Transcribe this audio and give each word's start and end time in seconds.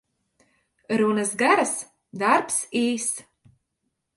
Runas 1.01 1.35
garas, 1.43 1.75
darbs 2.25 2.59
īss. 2.81 3.25